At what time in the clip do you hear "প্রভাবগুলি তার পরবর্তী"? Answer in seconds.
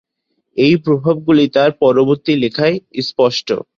0.85-2.33